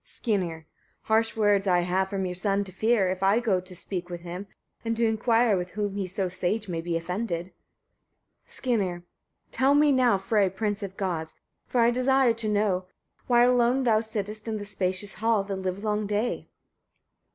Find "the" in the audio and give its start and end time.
14.57-14.65, 15.43-15.55